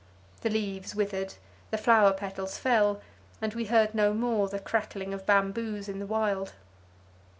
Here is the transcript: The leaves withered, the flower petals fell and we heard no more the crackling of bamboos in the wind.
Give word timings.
The 0.41 0.49
leaves 0.49 0.95
withered, 0.95 1.35
the 1.69 1.77
flower 1.77 2.11
petals 2.11 2.57
fell 2.57 3.03
and 3.39 3.53
we 3.53 3.65
heard 3.65 3.93
no 3.93 4.15
more 4.15 4.47
the 4.49 4.57
crackling 4.57 5.13
of 5.13 5.27
bamboos 5.27 5.87
in 5.87 5.99
the 5.99 6.07
wind. 6.07 6.53